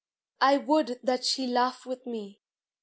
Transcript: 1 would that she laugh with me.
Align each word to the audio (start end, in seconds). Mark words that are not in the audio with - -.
1 0.39 0.65
would 0.65 0.99
that 1.03 1.23
she 1.23 1.45
laugh 1.45 1.85
with 1.85 2.07
me. 2.07 2.41